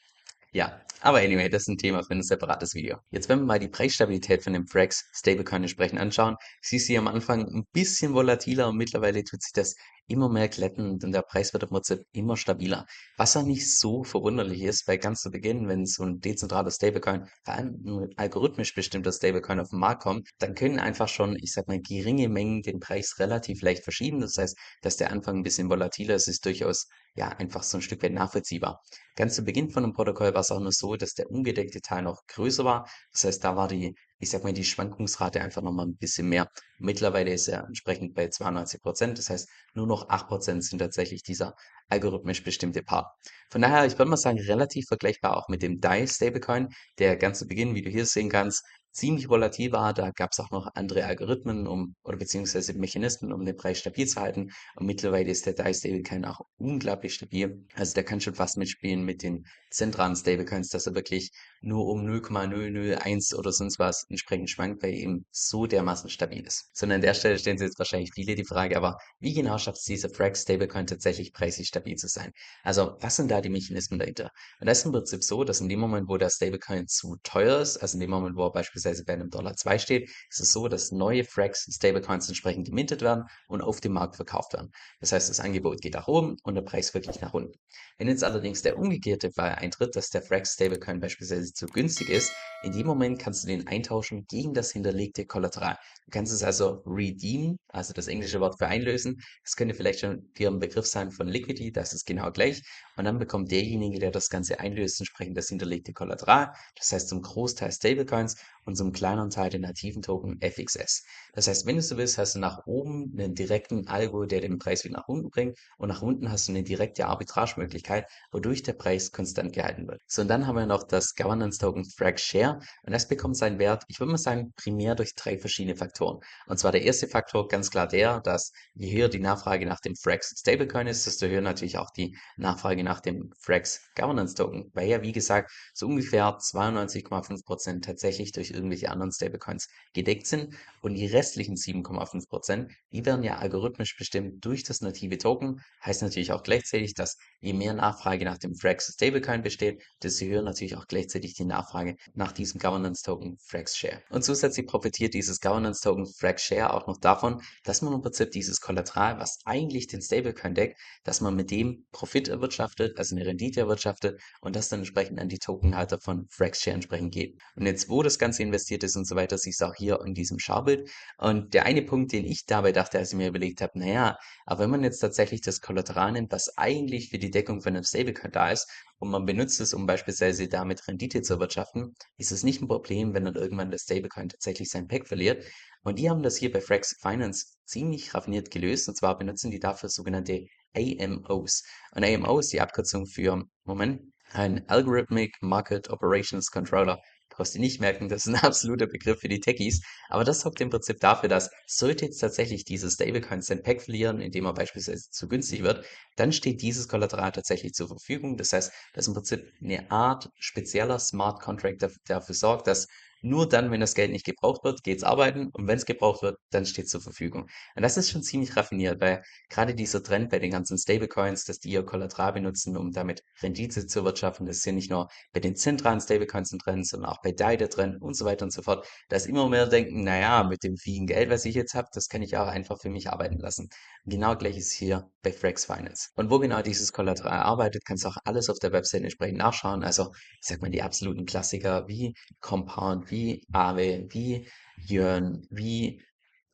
Ja, 0.56 0.82
aber 1.02 1.18
anyway, 1.18 1.50
das 1.50 1.64
ist 1.64 1.68
ein 1.68 1.78
Thema 1.78 2.02
für 2.02 2.14
ein 2.14 2.24
separates 2.24 2.76
Video. 2.76 3.00
Jetzt, 3.12 3.28
wenn 3.28 3.40
wir 3.40 3.46
mal 3.46 3.60
die 3.60 3.68
Preisstabilität 3.68 4.42
von 4.42 4.54
dem 4.54 4.68
Frax 4.68 5.04
Stablecoin 5.12 5.64
entsprechend 5.64 6.00
anschauen, 6.00 6.38
siehst 6.62 6.88
du 6.88 6.98
am 6.98 7.10
Anfang 7.10 7.46
ein 7.46 7.66
bisschen 7.74 8.14
volatiler 8.14 8.70
und 8.70 8.78
mittlerweile 8.78 9.26
tut 9.26 9.44
sich 9.44 9.52
das 9.52 9.76
immer 10.08 10.30
mehr 10.30 10.48
glätten 10.48 10.92
und 11.04 11.12
der 11.12 11.24
Preis 11.24 11.52
wird 11.52 11.64
im 11.64 11.70
Prinzip 11.72 12.06
immer 12.14 12.38
stabiler. 12.38 12.86
Was 13.18 13.34
ja 13.34 13.44
nicht 13.44 13.70
so 13.78 14.06
verwunderlich 14.06 14.62
ist, 14.62 14.88
weil 14.88 14.98
ganz 14.98 15.24
zu 15.24 15.30
Beginn, 15.30 15.68
wenn 15.68 15.86
so 15.86 16.04
ein 16.04 16.22
dezentraler 16.22 16.72
Stablecoin, 16.72 17.28
vor 17.44 17.54
allem 17.54 17.84
ein 17.86 18.10
algorithmisch 18.16 18.74
bestimmter 18.74 19.12
Stablecoin 19.12 19.60
auf 19.60 19.72
den 19.72 19.80
Markt 19.80 20.04
kommt, 20.04 20.30
dann 20.40 20.56
können 20.56 20.80
einfach 20.80 21.10
schon, 21.10 21.36
ich 21.36 21.52
sag 21.52 21.68
mal, 21.68 21.82
geringe 21.82 22.30
Mengen 22.30 22.62
den 22.62 22.80
Preis 22.80 23.16
relativ 23.20 23.62
leicht 23.62 23.84
verschieben. 23.84 24.22
Das 24.22 24.38
heißt, 24.38 24.58
dass 24.82 24.96
der 24.96 25.12
Anfang 25.12 25.36
ein 25.36 25.44
bisschen 25.44 25.70
volatiler 25.70 26.16
ist, 26.16 26.30
ist 26.30 26.46
durchaus 26.46 26.88
ja 27.14 27.28
einfach 27.28 27.64
so 27.64 27.78
ein 27.78 27.82
Stück 27.82 28.02
weit 28.04 28.14
nachvollziehbar. 28.14 28.82
Ganz 29.16 29.36
zu 29.36 29.44
Beginn 29.44 29.70
von 29.70 29.84
dem 29.84 29.94
Protokoll 29.94 30.34
war 30.34 30.42
es 30.42 30.52
auch 30.52 30.60
nur 30.60 30.72
so, 30.72 30.96
dass 30.96 31.14
der 31.14 31.30
ungedeckte 31.32 31.82
Teil 31.82 32.04
noch 32.04 32.22
größer 32.28 32.66
war. 32.66 32.90
Das 33.12 33.24
heißt, 33.24 33.44
da 33.44 33.56
war 33.56 33.68
die 33.68 33.96
ich 34.20 34.30
sag 34.30 34.44
mal, 34.44 34.54
die 34.54 34.64
Schwankungsrate 34.64 35.42
einfach 35.42 35.62
nochmal 35.62 35.86
ein 35.88 35.98
bisschen 35.98 36.30
mehr. 36.30 36.50
Mittlerweile 36.78 37.34
ist 37.34 37.48
er 37.48 37.66
entsprechend 37.66 38.16
bei 38.16 38.30
92 38.30 38.82
Prozent. 38.82 39.18
Das 39.18 39.30
heißt, 39.30 39.50
nur 39.74 39.88
noch 39.88 40.10
8 40.10 40.28
Prozent 40.28 40.64
sind 40.64 40.80
tatsächlich 40.80 41.22
dieser 41.24 41.54
algorithmisch 41.90 42.44
bestimmte 42.44 42.82
Part. 42.82 43.08
Von 43.50 43.62
daher, 43.62 43.86
ich 43.86 43.98
würde 43.98 44.10
mal 44.10 44.18
sagen, 44.18 44.40
relativ 44.40 44.88
vergleichbar 44.88 45.38
auch 45.38 45.50
mit 45.50 45.62
dem 45.62 45.82
DAI 45.82 46.08
Stablecoin, 46.08 46.70
der 46.98 47.18
ganz 47.18 47.40
zu 47.40 47.48
Beginn, 47.48 47.76
wie 47.76 47.82
du 47.82 47.90
hier 47.90 48.06
sehen 48.06 48.30
kannst, 48.30 48.66
ziemlich 48.96 49.30
volatil 49.30 49.72
war. 49.72 49.94
Da 49.94 50.12
gab 50.12 50.32
es 50.32 50.40
auch 50.40 50.52
noch 50.52 50.74
andere 50.74 51.06
Algorithmen 51.06 51.68
um, 51.68 51.96
oder 52.04 52.18
beziehungsweise 52.18 52.74
Mechanismen, 52.74 53.34
um 53.34 53.46
den 53.46 53.58
Preis 53.58 53.80
stabil 53.80 54.08
zu 54.08 54.22
halten. 54.22 54.52
Und 54.76 54.86
mittlerweile 54.86 55.30
ist 55.30 55.46
der 55.46 55.54
DAI 55.54 55.74
Stablecoin 55.74 56.26
auch 56.26 56.42
unglaublich 56.58 57.14
stabil. 57.14 57.66
Also 57.76 57.94
der 57.94 58.06
kann 58.06 58.22
schon 58.22 58.36
fast 58.36 58.58
mitspielen 58.58 59.04
mit 59.04 59.22
den 59.22 59.46
zentralen 59.70 60.16
Stablecoins, 60.16 60.70
dass 60.70 60.88
er 60.88 60.96
wirklich 60.96 61.32
nur 61.66 61.88
um 61.88 62.06
0,001 62.06 63.34
oder 63.34 63.52
sonst 63.52 63.80
was 63.80 64.06
entsprechend 64.10 64.50
schwankt, 64.50 64.84
weil 64.84 64.94
eben 64.94 65.26
so 65.32 65.66
dermaßen 65.66 66.10
stabil 66.10 66.46
ist. 66.46 66.70
So, 66.74 66.86
an 66.86 67.02
der 67.02 67.14
Stelle 67.14 67.40
stellen 67.40 67.58
sich 67.58 67.68
jetzt 67.68 67.80
wahrscheinlich 67.80 68.12
viele 68.14 68.36
die 68.36 68.46
Frage, 68.46 68.78
aber 68.78 68.98
wie 69.20 69.34
genau 69.34 69.58
schafft 69.58 69.80
es 69.80 69.86
dieser 69.86 70.10
Frax 70.10 70.44
Stablecoin 70.44 70.88
tatsächlich 70.88 71.34
preislich 71.34 71.68
stabil 71.68 71.96
zu 71.96 72.08
sein? 72.08 72.32
Also, 72.64 72.96
was 73.00 73.16
sind 73.16 73.32
da 73.32 73.42
die 73.42 73.50
Mechanismen 73.50 74.00
dahinter? 74.00 74.30
Und 74.60 74.68
das 74.68 74.80
ist 74.80 74.86
im 74.86 74.92
Prinzip 74.92 75.24
so, 75.24 75.44
dass 75.44 75.62
in 75.62 75.70
dem 75.70 75.80
Moment, 75.80 76.08
wo 76.08 76.18
der 76.18 76.30
Stablecoin 76.30 76.88
zu 76.88 77.18
teuer 77.24 77.60
ist, 77.60 77.78
also 77.78 77.96
in 77.96 78.02
dem 78.02 78.12
Moment, 78.12 78.36
wo 78.36 78.44
er 78.46 78.52
beispielsweise 78.52 79.04
bei 79.04 79.14
einem 79.14 79.30
Dollar 79.30 79.56
2 79.56 79.80
steht, 79.80 80.10
ist 80.30 80.40
es 80.40 80.52
so, 80.52 80.68
dass 80.68 80.92
neue 80.92 81.24
Frax 81.24 81.68
Stablecoins 81.72 82.28
entsprechend 82.28 82.68
gemintet 82.68 83.02
werden 83.02 83.26
und 83.48 83.62
auf 83.62 83.82
dem 83.82 83.94
Markt 83.94 84.16
verkauft 84.16 84.54
werden. 84.54 84.72
Das 85.00 85.12
heißt, 85.12 85.30
das 85.30 85.40
Angebot 85.40 85.82
geht 85.82 85.96
nach 85.96 86.08
oben 86.08 86.38
und 86.44 86.56
der 86.56 86.62
Preis 86.62 86.94
wirklich 86.94 87.22
nach 87.22 87.34
unten. 87.34 87.58
Wenn 87.98 88.08
jetzt 88.08 88.24
allerdings 88.24 88.62
der 88.62 88.78
umgekehrte 88.78 89.32
Fall 89.32 89.56
eintritt, 89.56 89.96
dass 89.96 90.10
der 90.10 90.22
Frax 90.22 90.54
Stablecoin 90.54 91.00
beispielsweise 91.00 91.54
zu 91.56 91.66
günstig 91.68 92.10
ist, 92.10 92.32
in 92.64 92.72
dem 92.72 92.86
Moment 92.88 93.20
kannst 93.20 93.44
du 93.44 93.48
den 93.48 93.68
eintauschen 93.68 94.26
gegen 94.28 94.54
das 94.54 94.72
hinterlegte 94.72 95.26
Kollateral. 95.26 95.78
Du 96.06 96.12
kannst 96.12 96.34
es 96.34 96.44
also 96.44 96.84
redeem, 96.86 97.58
also 97.70 97.94
das 97.94 98.08
englische 98.08 98.40
Wort 98.40 98.58
für 98.58 98.68
einlösen. 98.68 99.22
Das 99.44 99.56
könnte 99.56 99.76
vielleicht 99.76 100.00
schon 100.00 100.32
dir 100.38 100.50
ein 100.50 100.60
Begriff 100.60 100.86
sein 100.86 101.12
von 101.12 101.28
Liquidity, 101.28 101.72
das 101.72 101.94
ist 101.94 102.06
genau 102.06 102.32
gleich. 102.32 102.62
Und 102.98 103.06
dann 103.06 103.20
bekommt 103.20 103.52
derjenige, 103.52 104.00
der 104.00 104.12
das 104.12 104.30
Ganze 104.30 104.60
einlöst, 104.60 105.00
entsprechend 105.00 105.38
das 105.38 105.50
hinterlegte 105.50 105.94
Kollateral. 105.94 106.52
Das 106.76 106.92
heißt 106.92 107.10
zum 107.10 107.22
Großteil 107.22 107.72
Stablecoins 107.72 108.36
und 108.66 108.76
zum 108.76 108.92
kleineren 108.92 109.30
Teil 109.30 109.50
den 109.50 109.62
nativen 109.62 110.02
Token 110.02 110.40
FXS. 110.42 111.04
Das 111.34 111.48
heißt, 111.48 111.66
wenn 111.66 111.76
du 111.76 111.82
so 111.82 111.98
willst, 111.98 112.18
hast 112.18 112.36
du 112.36 112.40
nach 112.40 112.66
oben 112.66 113.14
einen 113.18 113.36
direkten 113.36 113.88
Algo, 113.88 114.26
der 114.26 114.42
den 114.42 114.58
Preis 114.58 114.84
wieder 114.84 114.98
nach 114.98 115.08
unten 115.08 115.30
bringt 115.30 115.58
und 115.78 115.90
nach 115.90 116.02
unten 116.02 116.32
hast 116.32 116.48
du 116.48 116.52
eine 116.52 116.64
direkte 116.64 117.06
Arbitragemöglichkeit, 117.06 118.08
wodurch 118.32 118.64
der 118.64 118.74
Preis 118.74 119.12
konstant 119.12 119.54
gehalten 119.54 119.88
wird. 119.88 120.02
So, 120.08 120.22
und 120.24 120.28
dann 120.28 120.48
haben 120.48 120.56
wir 120.56 120.66
noch 120.66 120.84
das 120.84 121.16
Governance 121.16 121.60
Token 121.60 121.86
Frag 121.86 122.20
Share 122.20 122.60
und 122.84 122.92
das 122.92 123.08
bekommt 123.08 123.38
seinen 123.38 123.60
Wert, 123.60 123.84
ich 123.88 124.00
würde 124.00 124.12
mal 124.12 124.18
sagen, 124.18 124.54
primär 124.56 124.96
durch 124.96 125.14
drei 125.16 125.38
verschiedene 125.38 125.76
Faktoren. 125.76 126.20
Und 126.48 126.58
zwar 126.58 126.72
der 126.72 126.82
erste 126.82 127.08
Faktor 127.08 127.48
ganz 127.48 127.70
klar 127.70 127.88
der, 127.88 128.22
dass 128.22 128.52
je 128.74 128.92
höher 128.96 129.10
die 129.10 129.20
Nachfrage 129.20 129.66
nach 129.66 129.80
dem 129.80 129.96
Frax 129.96 130.34
Stablecoin 130.40 130.88
ist, 130.88 131.06
desto 131.06 131.28
höher 131.28 131.42
natürlich 131.42 131.78
auch 131.78 131.92
die 131.92 132.18
Nachfrage 132.38 132.84
nach 132.84 133.00
dem 133.00 133.32
Frax 133.40 133.82
Governance 133.96 134.36
Token, 134.36 134.72
weil 134.74 134.88
ja 134.88 135.02
wie 135.02 135.12
gesagt 135.12 135.52
so 135.74 135.88
ungefähr 135.88 136.26
92,5% 136.26 137.82
tatsächlich 137.82 138.32
durch 138.32 138.55
irgendwelche 138.56 138.90
anderen 138.90 139.12
Stablecoins 139.12 139.68
gedeckt 139.94 140.28
sind 140.28 140.56
und 140.82 140.96
die 140.96 141.06
restlichen 141.06 141.56
7,5 141.56 142.28
Prozent, 142.28 142.72
die 142.92 143.06
werden 143.06 143.24
ja 143.24 143.38
algorithmisch 143.38 143.96
bestimmt 143.98 144.44
durch 144.44 144.64
das 144.64 144.82
native 144.82 145.18
Token. 145.18 145.62
Heißt 145.84 146.02
natürlich 146.02 146.32
auch 146.32 146.44
gleichzeitig, 146.44 146.94
dass 146.94 147.18
je 147.40 147.54
mehr 147.54 147.74
Nachfrage 147.74 148.26
nach 148.26 148.38
dem 148.38 148.56
Frax 148.56 148.94
Stablecoin 148.94 149.44
besteht, 149.44 149.84
desto 150.02 150.26
höher 150.26 150.42
natürlich 150.42 150.76
auch 150.76 150.88
gleichzeitig 150.88 151.34
die 151.36 151.46
Nachfrage 151.46 151.96
nach 152.14 152.32
diesem 152.32 152.60
Governance 152.60 153.04
Token 153.04 153.38
Frax 153.40 153.78
Share. 153.78 154.02
Und 154.10 154.24
zusätzlich 154.24 154.66
profitiert 154.66 155.14
dieses 155.14 155.40
Governance 155.40 155.82
Token 155.82 156.06
Frax 156.06 156.44
Share 156.44 156.74
auch 156.74 156.88
noch 156.88 156.98
davon, 156.98 157.42
dass 157.64 157.82
man 157.82 157.94
im 157.94 158.02
Prinzip 158.02 158.32
dieses 158.32 158.62
Kollateral, 158.62 159.20
was 159.20 159.40
eigentlich 159.46 159.88
den 159.88 160.02
Stablecoin 160.02 160.54
deckt, 160.54 160.80
dass 161.04 161.22
man 161.22 161.36
mit 161.36 161.52
dem 161.52 161.86
Profit 161.92 162.28
erwirtschaftet, 162.28 162.98
also 162.98 163.16
eine 163.16 163.26
Rendite 163.26 163.60
erwirtschaftet 163.62 164.20
und 164.42 164.56
das 164.56 164.70
dann 164.70 164.80
entsprechend 164.80 165.20
an 165.20 165.30
die 165.30 165.40
Tokenhalter 165.40 166.00
von 166.00 166.28
Frax 166.30 166.62
Share 166.62 166.76
entsprechend 166.76 167.14
geht. 167.14 167.42
Und 167.56 167.66
jetzt, 167.66 167.90
wo 167.90 168.04
das 168.04 168.20
Ganze 168.20 168.44
investiert 168.46 168.84
ist 168.84 168.96
und 168.96 169.06
so 169.06 169.16
weiter, 169.16 169.38
siehst 169.38 169.62
du 169.62 169.66
auch 169.66 169.76
hier 169.76 170.00
in 170.06 170.14
diesem 170.14 170.40
Scharbild. 170.40 170.90
Und 171.18 171.54
der 171.54 171.66
eine 171.66 171.82
Punkt, 171.82 172.12
den 172.12 172.26
ich 172.26 172.46
dabei 172.46 172.72
dachte, 172.72 172.98
als 172.98 173.12
ich 173.12 173.18
mir 173.18 173.28
überlegt 173.28 173.62
habe, 173.62 173.78
naja, 173.80 174.18
aber 174.46 174.64
wenn 174.64 174.70
man 174.72 174.84
jetzt 174.84 175.00
tatsächlich 175.00 175.42
das 175.42 175.62
Kollateral 175.62 176.12
nimmt, 176.14 176.32
was 176.32 176.58
eigentlich 176.58 177.10
für 177.10 177.20
die 177.20 177.32
Deckung 177.32 177.62
von 177.62 177.76
einem 177.76 177.84
Stablecoin 177.84 178.32
da 178.32 178.52
ist, 178.52 178.68
und 178.98 179.12
man 179.12 179.26
benutzt 179.26 179.60
es, 179.60 179.74
um 179.74 179.86
beispielsweise 179.86 180.48
damit 180.48 180.88
Rendite 180.88 181.22
zu 181.22 181.34
erwirtschaften, 181.34 181.96
ist 182.18 182.32
es 182.32 182.44
nicht 182.44 182.62
ein 182.62 182.68
Problem, 182.68 183.14
wenn 183.14 183.26
dann 183.26 183.36
irgendwann 183.36 183.70
der 183.70 183.78
Stablecoin 183.78 184.30
tatsächlich 184.30 184.70
sein 184.70 184.88
Pack 184.88 185.08
verliert. 185.08 185.44
Und 185.84 186.00
die 186.00 186.10
haben 186.10 186.24
das 186.24 186.38
hier 186.38 186.52
bei 186.52 186.62
Frax 186.62 186.96
Finance 187.02 187.58
ziemlich 187.66 188.14
raffiniert 188.14 188.52
gelöst. 188.52 188.88
Und 188.88 188.96
zwar 188.96 189.18
benutzen 189.18 189.52
die 189.52 189.60
dafür 189.60 189.90
sogenannte 189.90 190.46
AMOs. 190.76 191.64
Und 191.92 192.06
AMO 192.06 192.40
ist 192.40 192.54
die 192.54 192.62
Abkürzung 192.62 193.06
für, 193.06 193.44
Moment, 193.66 194.02
ein 194.34 194.68
Algorithmic 194.68 195.36
Market 195.42 195.90
Operations 195.90 196.50
Controller 196.50 197.00
brauchst 197.36 197.56
du 197.56 197.60
nicht 197.60 197.80
merken, 197.82 198.10
das 198.10 198.26
ist 198.26 198.34
ein 198.34 198.36
absoluter 198.44 198.88
Begriff 198.88 199.20
für 199.20 199.28
die 199.28 199.40
Techies. 199.40 199.82
Aber 200.10 200.24
das 200.24 200.42
sorgt 200.42 200.62
im 200.62 200.70
Prinzip 200.70 201.00
dafür, 201.00 201.30
dass 201.30 201.50
sollte 201.68 202.06
jetzt 202.06 202.20
tatsächlich 202.20 202.66
dieses 202.66 202.94
Stablecoin 202.94 203.42
sein 203.42 203.64
Pack 203.64 203.82
verlieren, 203.82 204.22
indem 204.22 204.46
er 204.46 204.54
beispielsweise 204.54 205.10
zu 205.10 205.28
günstig 205.28 205.64
wird, 205.64 205.86
dann 206.16 206.32
steht 206.32 206.62
dieses 206.62 206.88
Kollateral 206.88 207.32
tatsächlich 207.32 207.74
zur 207.74 207.88
Verfügung. 207.88 208.38
Das 208.38 208.54
heißt, 208.54 208.72
das 208.94 209.06
ist 209.06 209.08
im 209.08 209.14
Prinzip 209.14 209.52
eine 209.62 209.92
Art 209.92 210.30
spezieller 210.40 211.00
Smart 211.00 211.42
Contract, 211.42 211.82
der 211.82 211.92
dafür 212.08 212.36
sorgt, 212.36 212.68
dass 212.68 212.88
Nur 213.26 213.50
dann, 213.50 213.72
wenn 213.72 213.80
das 213.80 213.96
Geld 213.96 214.12
nicht 214.12 214.24
gebraucht 214.24 214.64
wird, 214.64 214.84
geht's 214.84 215.04
arbeiten 215.04 215.50
und 215.52 215.68
wenn 215.68 215.78
es 215.78 215.88
gebraucht 215.88 216.22
wird, 216.22 216.38
dann 216.52 216.68
steht 216.68 216.88
zur 216.88 217.02
Verfügung. 217.02 217.48
Und 217.76 217.82
das 217.82 217.98
ist 217.98 218.12
schon 218.12 218.22
ziemlich 218.22 218.56
raffiniert, 218.56 219.02
weil 219.02 219.24
gerade 219.50 219.74
dieser 219.74 220.04
Trend 220.04 220.30
bei 220.30 220.38
den 220.38 220.52
ganzen 220.52 220.78
Stablecoins, 220.78 221.44
dass 221.44 221.58
die 221.58 221.72
ihr 221.72 221.84
Kollateral 221.84 222.34
benutzen, 222.34 222.78
um 222.78 222.92
damit 222.92 223.24
Rendite 223.42 223.88
zu 223.88 224.00
erwirtschaften, 224.00 224.46
das 224.46 224.58
ist 224.58 224.66
ja 224.66 224.74
nicht 224.74 224.92
nur 224.92 225.08
bei 225.34 225.40
den 225.40 225.56
zentralen 225.56 226.00
Stablecoins 226.00 226.52
ein 226.52 226.60
Trend, 226.60 226.88
sondern 226.88 227.10
auch 227.10 227.20
bei 227.24 227.32
DAI 227.32 227.58
der 227.58 227.70
Trend 227.72 228.00
und 228.00 228.16
so 228.16 228.26
weiter 228.26 228.46
und 228.46 228.52
so 228.52 228.62
fort. 228.62 228.88
Da 229.10 229.16
ist 229.16 229.26
immer 229.26 229.50
mehr 229.50 229.66
denken, 229.66 230.04
naja, 230.04 230.44
mit 230.44 230.62
dem 230.64 230.78
vielen 230.78 231.08
Geld, 231.08 231.32
was 231.32 231.46
ich 231.46 231.56
jetzt 231.56 231.74
habe, 231.74 231.88
das 231.94 232.10
kann 232.10 232.22
ich 232.22 232.38
auch 232.38 232.48
einfach 232.48 232.80
für 232.80 232.90
mich 232.92 233.10
arbeiten 233.10 233.40
lassen. 233.40 233.70
Genau 234.06 234.36
gleiches 234.36 234.72
hier 234.72 235.10
bei 235.24 235.32
Frax 235.34 235.66
Finance. 235.66 236.10
Und 236.16 236.30
wo 236.30 236.38
genau 236.38 236.62
dieses 236.62 236.94
Kollateral 236.94 237.40
arbeitet, 237.40 237.86
kannst 237.86 238.04
du 238.06 238.10
auch 238.10 238.18
alles 238.24 238.52
auf 238.52 238.60
der 238.60 238.72
Website 238.72 239.02
entsprechend 239.02 239.40
nachschauen. 239.40 239.84
Also, 239.84 240.12
ich 240.40 240.48
sag 240.48 240.62
mal, 240.62 240.70
die 240.70 240.84
absoluten 240.84 241.26
Klassiker 241.26 241.88
wie 241.88 242.14
Compound, 242.40 243.10
wie 243.10 243.15
Aave, 243.52 244.08
wie 244.10 244.48
Yearn, 244.88 245.48
wie 245.50 246.02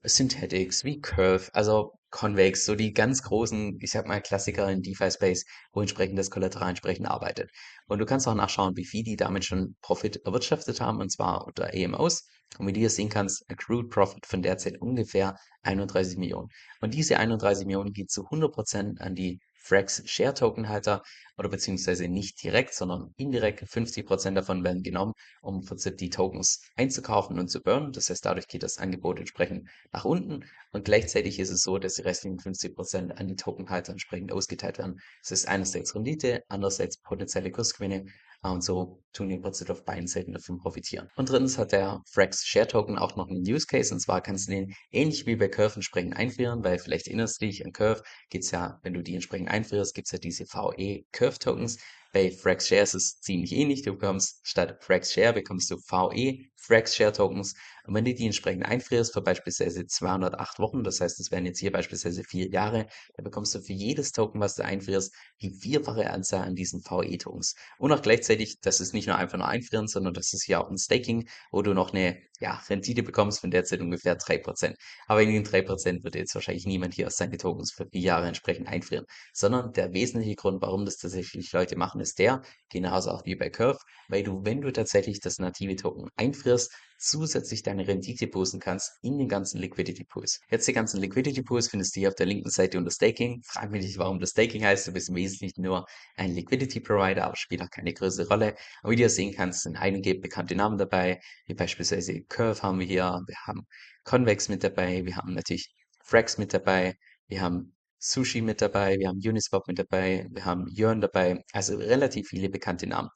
Synthetics, 0.04 0.84
wie 0.84 1.00
Curve, 1.00 1.50
also 1.54 1.94
Convex, 2.10 2.66
so 2.66 2.76
die 2.76 2.94
ganz 2.94 3.24
großen, 3.24 3.78
ich 3.80 3.92
sag 3.92 4.08
mal, 4.08 4.22
Klassiker 4.22 4.70
in 4.70 4.82
DeFi-Space, 4.82 5.46
wo 5.72 5.82
entsprechend 5.82 6.20
das 6.20 6.30
Kollateral 6.30 6.70
entsprechend 6.70 7.08
arbeitet. 7.08 7.52
Und 7.88 8.00
du 8.00 8.06
kannst 8.06 8.28
auch 8.28 8.36
nachschauen, 8.36 8.76
wie 8.76 8.86
viel 8.86 9.04
die 9.04 9.16
damit 9.16 9.46
schon 9.46 9.76
Profit 9.82 10.18
erwirtschaftet 10.26 10.82
haben, 10.82 11.00
und 11.00 11.12
zwar 11.12 11.46
unter 11.48 11.74
EMOs. 11.74 12.28
Und 12.58 12.68
wie 12.68 12.74
du 12.74 12.80
hier 12.80 12.90
sehen 12.90 13.10
kannst, 13.10 13.50
Accrued 13.50 13.90
Profit 13.90 14.26
von 14.26 14.42
derzeit 14.42 14.82
ungefähr 14.82 15.38
31 15.62 16.18
Millionen. 16.18 16.50
Und 16.82 16.94
diese 16.94 17.18
31 17.18 17.66
Millionen 17.66 17.94
geht 17.94 18.12
zu 18.12 18.24
100% 18.24 19.00
an 19.00 19.16
die 19.16 19.40
Frax 19.62 20.02
Share 20.06 20.34
Token 20.34 20.70
Halter 20.70 21.04
oder 21.38 21.50
beziehungsweise 21.50 22.08
nicht 22.08 22.42
direkt, 22.44 22.74
sondern 22.74 23.14
indirekt. 23.18 23.64
50% 23.64 24.34
davon 24.34 24.64
werden 24.64 24.84
genommen, 24.84 25.14
um 25.42 25.60
im 25.60 25.66
Prinzip 25.66 25.98
die 25.98 26.10
Tokens 26.10 26.62
einzukaufen 26.76 27.40
und 27.40 27.50
zu 27.50 27.62
burnen. 27.62 27.92
Das 27.92 28.10
heißt, 28.10 28.26
dadurch 28.26 28.48
geht 28.48 28.64
das 28.64 28.78
Angebot 28.78 29.20
entsprechend 29.20 29.70
nach 29.92 30.06
unten. 30.06 30.46
Und 30.72 30.86
gleichzeitig 30.86 31.40
ist 31.40 31.50
es 31.50 31.62
so, 31.62 31.78
dass 31.78 31.96
die 31.96 32.02
restlichen 32.02 32.40
50% 32.40 33.12
an 33.12 33.28
die 33.28 33.36
Tokenhalter 33.36 33.92
entsprechend 33.92 34.32
ausgeteilt 34.32 34.78
werden. 34.78 35.00
Das 35.22 35.32
ist 35.32 35.48
einerseits 35.48 35.96
Rendite, 35.96 36.44
andererseits 36.48 36.98
potenzielle 36.98 37.52
Kursgewinne 37.52 38.06
und 38.50 38.64
so 38.64 39.04
tun 39.14 39.30
die 39.30 39.36
im 39.36 39.42
Prinzip 39.42 39.70
auf 39.70 39.86
beiden 39.86 40.08
Seiten 40.08 40.34
davon 40.34 40.58
profitieren. 40.58 41.10
Und 41.16 41.30
drittens 41.30 41.58
hat 41.58 41.72
der 41.72 42.02
Frax 42.10 42.44
Share 42.46 42.68
Token 42.68 42.98
auch 42.98 43.16
noch 43.16 43.30
einen 43.30 43.42
Use 43.42 43.68
Case 43.68 43.94
und 43.94 44.00
zwar 44.00 44.22
kannst 44.22 44.48
du 44.48 44.54
den 44.54 44.74
ähnlich 44.92 45.26
wie 45.26 45.36
bei 45.36 45.48
Curve 45.48 45.76
entsprechend 45.76 46.16
einfrieren, 46.16 46.64
weil 46.64 46.80
vielleicht 46.80 47.08
erinnerst 47.08 47.42
du 47.42 47.46
dich 47.46 47.66
an 47.66 47.72
Curve 47.72 48.02
geht's 48.30 48.52
ja, 48.52 48.80
wenn 48.84 48.94
du 48.94 49.04
die 49.04 49.14
entsprechend 49.14 49.50
einfrierst, 49.50 49.94
gibt's 49.94 50.12
ja 50.12 50.20
diese 50.20 50.46
VE 50.46 51.04
Curve 51.12 51.40
Tokens. 51.40 51.78
Bei 52.14 52.30
Frax 52.30 52.68
Share 52.68 52.82
ist 52.82 52.94
es 52.94 53.20
ziemlich 53.22 53.54
ähnlich. 53.54 53.84
Du 53.84 53.94
bekommst 53.94 54.42
statt 54.44 54.84
Frax 54.84 55.14
Share 55.14 55.32
bekommst 55.32 55.72
du 55.72 55.78
VE 55.78 56.52
Frax 56.58 56.96
Share 56.96 57.14
Tokens. 57.14 57.56
Und 57.86 57.96
wenn 57.96 58.06
du 58.06 58.14
die 58.14 58.26
entsprechend 58.26 58.66
einfrierst 58.66 59.14
für 59.14 59.22
beispielsweise 59.22 59.88
208 59.88 60.60
Wochen, 60.60 60.84
das 60.84 61.02
heißt, 61.02 61.20
es 61.20 61.32
wären 61.32 61.46
jetzt 61.46 61.60
hier 61.60 61.72
beispielsweise 61.72 62.24
vier 62.24 62.50
Jahre, 62.50 62.88
dann 63.16 63.24
bekommst 63.24 63.56
du 63.56 63.62
für 63.62 63.74
jedes 63.74 64.12
Token, 64.12 64.40
was 64.40 64.56
du 64.56 64.64
einfrierst, 64.64 65.14
die 65.42 65.52
vierfache 65.52 66.10
Anzahl 66.10 66.42
an 66.42 66.56
diesen 66.56 66.82
VE 66.82 67.18
Tokens. 67.18 67.56
Und 67.80 67.92
auch 67.92 68.02
gleichzeitig, 68.02 68.60
das 68.60 68.82
ist 68.82 68.94
nicht 68.94 69.08
nur 69.08 69.16
einfach 69.16 69.38
nur 69.38 69.48
einfrieren, 69.48 69.88
sondern 69.88 70.14
das 70.14 70.34
ist 70.34 70.44
hier 70.44 70.62
auch 70.62 70.70
ein 70.70 70.78
Staking, 70.78 71.28
wo 71.52 71.62
du 71.62 71.74
noch 71.74 71.94
eine 71.94 72.22
ja, 72.42 72.62
Rendite 72.70 73.04
bekommst 73.04 73.40
von 73.40 73.52
derzeit 73.52 73.82
ungefähr 73.82 74.18
3%. 74.18 74.76
Aber 75.08 75.22
in 75.22 75.32
den 75.32 75.46
3% 75.46 76.04
wird 76.04 76.16
jetzt 76.16 76.36
wahrscheinlich 76.36 76.66
niemand 76.66 76.94
hier 76.94 77.10
seine 77.10 77.38
Tokens 77.38 77.72
für 77.72 77.88
vier 77.88 78.02
Jahre 78.02 78.28
entsprechend 78.28 78.68
einfrieren, 78.68 79.06
sondern 79.34 79.74
der 79.74 79.94
wesentliche 79.94 80.36
Grund, 80.36 80.62
warum 80.62 80.86
das 80.86 80.98
tatsächlich 80.98 81.52
Leute 81.52 81.76
machen, 81.76 82.01
ist 82.02 82.20
der, 82.20 82.42
genauso 82.70 83.12
auch 83.12 83.26
wie 83.26 83.36
bei 83.36 83.50
Curve, 83.50 83.80
weil 84.08 84.24
du, 84.24 84.44
wenn 84.44 84.62
du 84.62 84.72
tatsächlich 84.72 85.20
das 85.20 85.40
native 85.40 85.76
Token 85.76 86.10
einfrierst, 86.18 86.72
zusätzlich 86.98 87.64
deine 87.64 87.88
Rendite 87.88 88.28
boosten 88.28 88.60
kannst 88.60 88.92
in 89.02 89.18
den 89.18 89.28
ganzen 89.28 89.60
Liquidity 89.60 90.04
Pools. 90.04 90.40
Jetzt 90.50 90.68
die 90.68 90.74
ganzen 90.74 91.02
Liquidity 91.02 91.42
Pools 91.42 91.68
findest 91.68 91.96
du 91.96 92.02
hier 92.02 92.10
auf 92.10 92.16
der 92.16 92.28
linken 92.28 92.50
Seite 92.50 92.78
unter 92.78 92.92
Staking. 92.92 93.42
Frag 93.44 93.72
mich 93.72 93.84
nicht, 93.84 93.98
warum 93.98 94.20
das 94.20 94.32
Staking 94.32 94.64
heißt. 94.64 94.88
Du 94.88 94.92
bist 94.92 95.10
im 95.10 95.16
Wesentlichen 95.16 95.64
nur 95.64 95.86
ein 96.16 96.32
Liquidity 96.32 96.80
Provider, 96.80 97.26
aber 97.26 97.36
spielt 97.36 97.62
auch 97.64 97.70
keine 97.72 97.94
größere 97.94 98.28
Rolle. 98.28 98.56
Aber 98.84 98.92
wie 98.92 98.98
du 98.98 99.10
sehen 99.10 99.34
kannst, 99.36 99.64
sind 99.64 99.78
einige 99.78 100.16
bekannte 100.16 100.56
Namen 100.56 100.78
dabei, 100.78 101.20
wie 101.48 101.56
beispielsweise 101.56 102.22
Curve 102.24 102.62
haben 102.62 102.80
wir 102.80 102.86
hier, 102.86 103.22
wir 103.26 103.38
haben 103.48 103.66
Convex 104.04 104.50
mit 104.50 104.64
dabei, 104.64 105.06
wir 105.06 105.16
haben 105.16 105.34
natürlich 105.34 105.74
Frax 106.04 106.38
mit 106.38 106.54
dabei, 106.54 106.96
wir 107.28 107.42
haben 107.42 107.76
Sushi 108.04 108.42
mit 108.42 108.62
dabei, 108.62 108.98
wir 108.98 109.10
haben 109.10 109.20
Uniswap 109.20 109.68
mit 109.68 109.78
dabei, 109.78 110.28
wir 110.32 110.44
haben 110.44 110.68
Yearn 110.68 111.02
dabei, 111.02 111.44
also 111.54 111.78
relativ 111.78 112.30
viele 112.30 112.50
bekannte 112.50 112.88
Namen. 112.88 113.10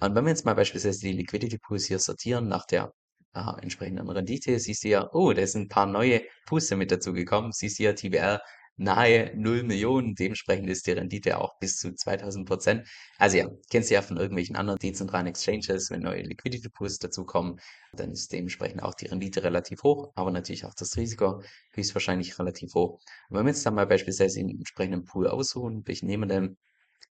Und 0.00 0.16
wenn 0.16 0.24
wir 0.24 0.30
jetzt 0.30 0.44
mal 0.44 0.54
beispielsweise 0.54 0.98
die 1.00 1.12
Liquidity 1.12 1.58
Pools 1.58 1.86
hier 1.86 2.00
sortieren 2.00 2.48
nach 2.48 2.66
der 2.66 2.92
äh, 3.34 3.62
entsprechenden 3.62 4.10
Rendite, 4.10 4.58
siehst 4.58 4.82
du 4.82 4.88
ja, 4.88 5.08
oh, 5.12 5.32
da 5.32 5.46
sind 5.46 5.62
ein 5.62 5.68
paar 5.68 5.86
neue 5.86 6.22
Puste 6.46 6.76
mit 6.76 6.90
dazu 6.90 7.12
gekommen, 7.12 7.52
siehst 7.52 7.78
du 7.78 7.84
ja 7.84 7.92
TBR 7.92 8.40
nahe 8.76 9.32
0 9.36 9.62
Millionen, 9.62 10.14
dementsprechend 10.14 10.68
ist 10.70 10.86
die 10.86 10.92
Rendite 10.92 11.38
auch 11.38 11.58
bis 11.58 11.76
zu 11.78 11.94
2000 11.94 12.46
Prozent. 12.46 12.88
Also 13.18 13.36
ja, 13.36 13.48
kennst 13.70 13.90
du 13.90 13.94
ja 13.94 14.02
von 14.02 14.16
irgendwelchen 14.16 14.56
anderen 14.56 14.78
dezentralen 14.78 15.26
Exchanges, 15.26 15.90
wenn 15.90 16.00
neue 16.00 16.22
Liquidity 16.22 16.68
Pools 16.68 16.98
dazukommen, 16.98 17.60
dann 17.92 18.10
ist 18.12 18.32
dementsprechend 18.32 18.82
auch 18.82 18.94
die 18.94 19.06
Rendite 19.06 19.42
relativ 19.42 19.82
hoch, 19.82 20.12
aber 20.14 20.30
natürlich 20.30 20.64
auch 20.64 20.74
das 20.74 20.96
Risiko 20.96 21.42
höchstwahrscheinlich 21.72 22.38
relativ 22.38 22.74
hoch. 22.74 23.00
Wenn 23.28 23.44
wir 23.44 23.50
jetzt 23.50 23.64
dann 23.66 23.74
mal 23.74 23.86
beispielsweise 23.86 24.40
den 24.40 24.50
entsprechenden 24.50 25.04
Pool 25.04 25.28
aussuchen, 25.28 25.84
ich 25.86 26.02
nehme 26.02 26.26
dann 26.26 26.56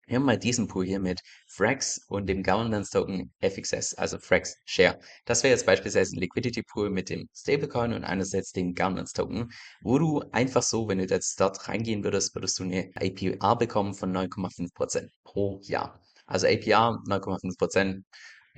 wir 0.09 0.17
haben 0.17 0.25
mal 0.25 0.39
diesen 0.39 0.69
Pool 0.69 0.87
hier 0.87 1.01
mit 1.01 1.21
Frax 1.47 2.01
und 2.09 2.27
dem 2.29 2.43
Governance 2.43 2.91
Token 2.91 3.31
FXS, 3.43 3.95
also 3.95 4.19
Frax 4.19 4.57
Share. 4.65 4.99
Das 5.27 5.43
wäre 5.43 5.53
jetzt 5.53 5.67
beispielsweise 5.67 6.17
ein 6.17 6.21
Liquidity 6.21 6.63
Pool 6.63 6.89
mit 6.89 7.11
dem 7.11 7.29
Stablecoin 7.35 7.93
und 7.93 8.05
einerseits 8.05 8.53
den 8.53 8.75
Governance 8.75 9.13
Token, 9.13 9.51
wo 9.83 9.99
du 9.99 10.23
einfach 10.33 10.63
so, 10.63 10.89
wenn 10.89 10.99
du 10.99 11.05
jetzt 11.05 11.39
dort 11.39 11.69
reingehen 11.69 12.05
würdest, 12.05 12.35
würdest 12.35 12.59
du 12.59 12.63
eine 12.63 12.91
APR 12.95 13.57
bekommen 13.57 13.93
von 13.93 14.17
9,5% 14.17 15.11
pro 15.25 15.61
Jahr. 15.63 16.01
Also 16.25 16.47
APR 16.47 17.03
9,5% 17.07 18.03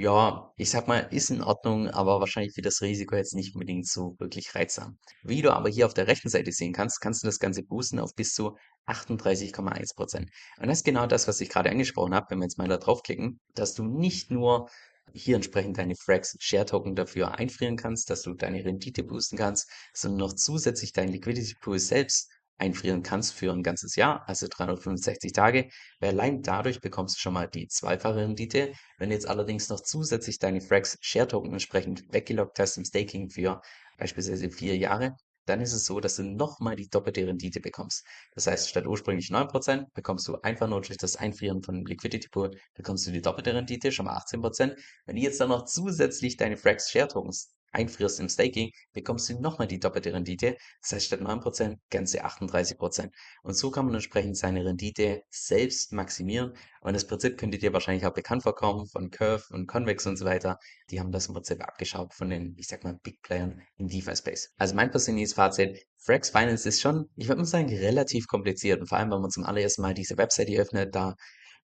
ja, 0.01 0.51
ich 0.57 0.71
sag 0.71 0.89
mal, 0.89 1.01
ist 1.11 1.29
in 1.29 1.43
Ordnung, 1.43 1.89
aber 1.89 2.21
wahrscheinlich 2.21 2.57
wird 2.57 2.65
das 2.65 2.81
Risiko 2.81 3.17
jetzt 3.17 3.35
nicht 3.35 3.55
unbedingt 3.55 3.87
so 3.87 4.17
wirklich 4.19 4.55
reizsam. 4.55 4.99
Wie 5.23 5.43
du 5.43 5.53
aber 5.53 5.69
hier 5.69 5.85
auf 5.85 5.93
der 5.93 6.07
rechten 6.07 6.31
Seite 6.31 6.53
sehen 6.53 6.73
kannst, 6.73 7.03
kannst 7.03 7.23
du 7.23 7.27
das 7.27 7.39
Ganze 7.39 7.63
boosten 7.63 7.99
auf 7.99 8.15
bis 8.15 8.33
zu 8.33 8.57
38,1%. 8.87 10.17
Und 10.17 10.29
das 10.67 10.79
ist 10.79 10.85
genau 10.85 11.07
das, 11.07 11.29
was 11.29 11.41
ich 11.43 11.51
gerade 11.51 11.71
angesprochen 11.71 12.15
habe, 12.15 12.29
wenn 12.31 12.39
wir 12.39 12.45
jetzt 12.45 12.57
mal 12.57 12.67
da 12.67 12.79
draufklicken, 12.79 13.41
dass 13.55 13.75
du 13.75 13.85
nicht 13.85 14.31
nur 14.31 14.71
hier 15.13 15.37
entsprechend 15.37 15.77
deine 15.77 15.97
Frax 15.97 16.35
Share 16.41 16.65
Token 16.65 16.97
dafür 16.97 17.35
einfrieren 17.35 17.77
kannst, 17.77 18.09
dass 18.09 18.23
du 18.23 18.33
deine 18.33 18.65
Rendite 18.65 19.03
boosten 19.03 19.37
kannst, 19.37 19.69
sondern 19.93 20.21
noch 20.21 20.33
zusätzlich 20.33 20.95
dein 20.95 21.09
Liquidity 21.09 21.57
Pool 21.61 21.79
selbst 21.79 22.31
einfrieren 22.61 23.03
kannst 23.03 23.35
für 23.35 23.53
ein 23.53 23.63
ganzes 23.63 23.97
Jahr, 23.97 24.29
also 24.29 24.47
365 24.49 25.33
Tage, 25.33 25.69
weil 25.99 26.11
allein 26.11 26.43
dadurch 26.43 26.81
bekommst 26.81 27.17
du 27.17 27.21
schon 27.21 27.35
mal 27.35 27.49
die 27.49 27.69
zweifache 27.69 28.17
Rendite. 28.17 28.73
Wenn 28.99 29.09
du 29.11 29.15
jetzt 29.15 29.29
allerdings 29.29 29.69
noch 29.69 29.81
zusätzlich 29.81 30.39
deine 30.39 30.61
Frax 30.61 30.99
Share 31.01 31.29
Token 31.29 31.53
entsprechend 31.53 32.05
weggelockt 32.13 32.59
hast 32.59 32.77
im 32.77 32.85
Staking 32.85 33.31
für 33.31 33.61
beispielsweise 33.99 34.51
vier 34.51 34.77
Jahre, 34.77 35.17
dann 35.47 35.61
ist 35.61 35.73
es 35.73 35.85
so, 35.85 36.01
dass 36.01 36.17
du 36.17 36.23
nochmal 36.23 36.77
die 36.77 36.89
doppelte 36.89 37.27
Rendite 37.27 37.61
bekommst. 37.61 38.05
Das 38.35 38.47
heißt, 38.47 38.69
statt 38.69 38.87
ursprünglich 38.87 39.31
9% 39.31 39.87
bekommst 39.95 40.29
du 40.29 40.37
einfach 40.43 40.69
nur 40.69 40.81
durch 40.81 40.97
das 40.99 41.17
Einfrieren 41.17 41.63
von 41.63 41.85
Liquidity 41.85 42.29
Pool, 42.29 42.57
bekommst 42.75 43.07
du 43.07 43.11
die 43.11 43.23
doppelte 43.23 43.55
Rendite, 43.55 43.91
schon 43.91 44.07
mal 44.07 44.17
18%. 44.17 44.77
Wenn 45.07 45.17
du 45.17 45.23
jetzt 45.23 45.41
dann 45.41 45.49
noch 45.49 45.65
zusätzlich 45.65 46.37
deine 46.37 46.57
Frax 46.57 46.91
Share 46.91 47.09
Tokens 47.09 47.53
einfrierst 47.73 48.21
im 48.21 48.29
Staking, 48.29 48.71
bekommst 48.93 49.29
du 49.29 49.41
nochmal 49.41 49.69
die 49.69 49.81
doppelte 49.81 50.13
Rendite. 50.13 50.57
Das 50.83 50.93
heißt, 50.93 51.07
statt 51.07 51.21
9% 51.21 51.77
ganze 51.91 52.25
38%. 52.25 53.11
Und 53.43 53.55
so 53.55 53.71
kann 53.71 53.87
man 53.87 53.95
entsprechend 53.95 54.37
seine 54.37 54.65
Rendite 54.65 55.23
selbst 55.31 55.93
maximieren. 55.93 56.55
Und 56.81 56.95
das 56.95 57.07
Prinzip 57.07 57.39
könnte 57.39 57.59
dir 57.59 57.73
wahrscheinlich 57.73 58.07
auch 58.07 58.15
bekannt 58.15 58.43
vorkommen 58.43 58.87
von 58.87 59.11
Curve 59.11 59.45
und 59.51 59.67
Convex 59.67 60.07
und 60.07 60.17
so 60.17 60.25
weiter. 60.25 60.59
Die 60.91 61.01
haben 61.01 61.13
das 61.13 61.27
im 61.27 61.35
Prinzip 61.35 61.63
abgeschaut 61.63 62.15
von 62.15 62.31
den, 62.31 62.55
ich 62.59 62.69
sag 62.69 62.85
mal, 62.85 62.99
Big 63.03 63.23
Playern 63.23 63.61
im 63.77 63.89
DeFi-Space. 63.89 64.55
Also 64.57 64.75
mein 64.75 64.91
persönliches 64.91 65.35
Fazit, 65.35 65.87
Frax 65.99 66.31
Finance 66.31 66.69
ist 66.69 66.81
schon, 66.81 67.11
ich 67.17 67.29
würde 67.29 67.41
mal 67.41 67.47
sagen, 67.47 67.69
relativ 67.69 68.27
kompliziert. 68.27 68.81
Und 68.81 68.87
vor 68.87 68.99
allem, 68.99 69.11
wenn 69.11 69.21
man 69.21 69.31
zum 69.31 69.45
allerersten 69.45 69.83
Mal 69.83 69.95
diese 69.95 70.17
Webseite 70.17 70.59
öffnet, 70.59 70.95
da 70.95 71.15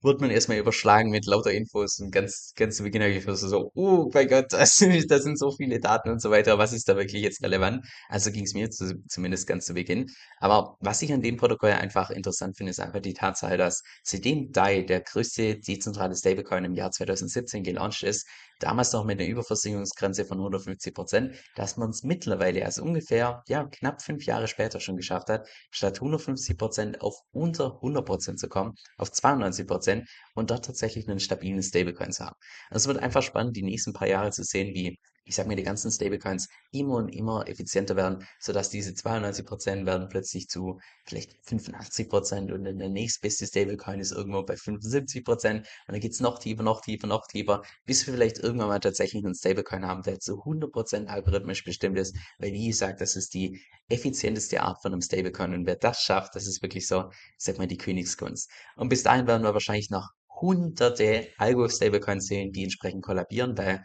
wird 0.02 0.20
man 0.20 0.30
erstmal 0.30 0.58
überschlagen 0.58 1.10
mit 1.10 1.26
lauter 1.26 1.52
Infos 1.52 1.98
und 1.98 2.10
ganz, 2.10 2.52
ganz 2.56 2.76
zu 2.76 2.82
Beginn 2.82 3.02
habe 3.02 3.12
ich 3.12 3.24
so, 3.24 3.70
oh 3.74 4.10
mein 4.12 4.28
Gott, 4.28 4.46
das, 4.52 4.84
das 5.08 5.22
sind 5.22 5.38
so 5.38 5.50
viele 5.50 5.80
Daten 5.80 6.10
und 6.10 6.20
so 6.20 6.30
weiter, 6.30 6.58
was 6.58 6.72
ist 6.72 6.88
da 6.88 6.96
wirklich 6.96 7.22
jetzt 7.22 7.42
relevant? 7.42 7.84
Also 8.08 8.30
ging 8.30 8.44
es 8.44 8.54
mir 8.54 8.70
zu, 8.70 8.94
zumindest 9.08 9.46
ganz 9.46 9.66
zu 9.66 9.74
Beginn. 9.74 10.06
Aber 10.38 10.76
was 10.80 11.02
ich 11.02 11.12
an 11.12 11.22
dem 11.22 11.36
Protokoll 11.36 11.70
einfach 11.72 12.10
interessant 12.10 12.56
finde, 12.56 12.70
ist 12.70 12.80
einfach 12.80 13.00
die 13.00 13.14
Tatsache, 13.14 13.56
dass 13.56 13.82
seitdem 14.02 14.52
DAI 14.52 14.82
der 14.82 15.00
größte 15.00 15.58
dezentrale 15.58 16.14
Stablecoin 16.14 16.64
im 16.64 16.74
Jahr 16.74 16.90
2017 16.90 17.62
gelauncht 17.62 18.02
ist, 18.02 18.26
damals 18.58 18.92
noch 18.92 19.04
mit 19.04 19.20
einer 19.20 19.28
Überversicherungsgrenze 19.28 20.24
von 20.24 20.38
150 20.38 20.94
Prozent, 20.94 21.34
dass 21.54 21.76
man 21.76 21.90
es 21.90 22.02
mittlerweile, 22.02 22.64
also 22.64 22.82
ungefähr, 22.82 23.42
ja, 23.48 23.64
knapp 23.64 24.02
fünf 24.02 24.24
Jahre 24.24 24.48
später 24.48 24.80
schon 24.80 24.96
geschafft 24.96 25.28
hat, 25.28 25.46
statt 25.70 25.96
150 25.96 26.56
Prozent 26.56 27.00
auf 27.00 27.16
unter 27.32 27.74
100 27.76 28.04
Prozent 28.04 28.38
zu 28.40 28.48
kommen, 28.48 28.74
auf 28.98 29.12
92 29.12 29.66
Prozent 29.66 30.08
und 30.34 30.50
dort 30.50 30.64
tatsächlich 30.64 31.08
einen 31.08 31.20
stabilen 31.20 31.62
Stablecoin 31.62 32.12
zu 32.12 32.24
haben. 32.24 32.36
Es 32.70 32.86
wird 32.86 32.98
einfach 32.98 33.22
spannend, 33.22 33.56
die 33.56 33.62
nächsten 33.62 33.92
paar 33.92 34.08
Jahre 34.08 34.30
zu 34.30 34.42
sehen, 34.42 34.74
wie 34.74 34.98
ich 35.26 35.34
sag 35.34 35.48
mir, 35.48 35.56
die 35.56 35.64
ganzen 35.64 35.90
Stablecoins 35.90 36.48
immer 36.70 36.94
und 36.94 37.08
immer 37.08 37.48
effizienter 37.48 37.96
werden, 37.96 38.24
sodass 38.38 38.70
diese 38.70 38.92
92% 38.92 39.84
werden 39.84 40.08
plötzlich 40.08 40.48
zu 40.48 40.78
vielleicht 41.04 41.32
85% 41.48 42.52
und 42.52 42.64
dann 42.64 42.78
der 42.78 42.88
nächstbeste 42.88 43.46
Stablecoin 43.46 43.98
ist 43.98 44.12
irgendwo 44.12 44.44
bei 44.44 44.54
75% 44.54 45.56
und 45.58 45.66
dann 45.88 46.00
geht's 46.00 46.20
noch 46.20 46.38
tiefer, 46.38 46.62
noch 46.62 46.80
tiefer, 46.80 47.08
noch 47.08 47.26
tiefer, 47.26 47.62
bis 47.84 48.06
wir 48.06 48.14
vielleicht 48.14 48.38
irgendwann 48.38 48.68
mal 48.68 48.78
tatsächlich 48.78 49.24
einen 49.24 49.34
Stablecoin 49.34 49.84
haben, 49.84 50.02
der 50.02 50.20
zu 50.20 50.34
100% 50.44 51.06
algorithmisch 51.06 51.64
bestimmt 51.64 51.98
ist, 51.98 52.16
weil 52.38 52.52
wie 52.52 52.68
gesagt, 52.68 53.00
das 53.00 53.16
ist 53.16 53.34
die 53.34 53.60
effizienteste 53.88 54.62
Art 54.62 54.80
von 54.80 54.92
einem 54.92 55.02
Stablecoin 55.02 55.54
und 55.54 55.66
wer 55.66 55.76
das 55.76 56.00
schafft, 56.02 56.36
das 56.36 56.46
ist 56.46 56.62
wirklich 56.62 56.86
so, 56.86 57.10
ich 57.10 57.44
sag 57.44 57.58
mal, 57.58 57.66
die 57.66 57.78
Königskunst. 57.78 58.48
Und 58.76 58.88
bis 58.90 59.02
dahin 59.02 59.26
werden 59.26 59.42
wir 59.42 59.54
wahrscheinlich 59.54 59.90
noch 59.90 60.08
hunderte 60.40 61.28
Algo-Stablecoins 61.38 62.26
sehen, 62.26 62.52
die 62.52 62.62
entsprechend 62.62 63.02
kollabieren, 63.02 63.56
weil 63.58 63.82